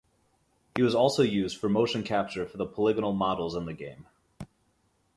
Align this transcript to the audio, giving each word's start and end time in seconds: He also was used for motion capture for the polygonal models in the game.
He 0.75 0.81
also 0.83 1.21
was 1.21 1.31
used 1.31 1.57
for 1.57 1.69
motion 1.69 2.01
capture 2.01 2.47
for 2.47 2.57
the 2.57 2.65
polygonal 2.65 3.13
models 3.13 3.55
in 3.55 3.65
the 3.67 3.73
game. 3.75 4.07